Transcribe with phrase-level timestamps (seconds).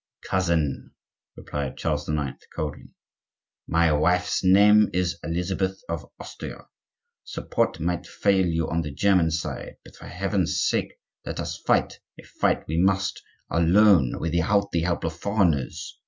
[0.25, 0.95] "Cousin,"
[1.37, 2.89] replied Charles IX., coldly,
[3.67, 6.65] "my wife's name is Elizabeth of Austria;
[7.23, 9.75] support might fail you on the German side.
[9.85, 15.03] But, for Heaven's sake, let us fight, if fight we must, alone, without the help
[15.03, 15.99] of foreigners.